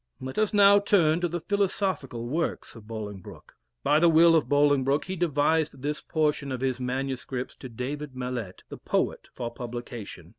[0.19, 3.53] Let us now turn to the philosophical works of Bolingbroke.
[3.83, 8.63] By the will of Bolingbroke he devised this portion of his manuscripts to David Mallet,
[8.69, 10.29] the poet, for publication.